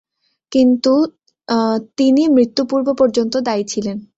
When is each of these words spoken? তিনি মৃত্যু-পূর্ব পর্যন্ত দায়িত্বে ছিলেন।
তিনি 1.97 2.23
মৃত্যু-পূর্ব 2.35 2.87
পর্যন্ত 2.99 3.33
দায়িত্বে 3.47 3.71
ছিলেন। 3.73 3.97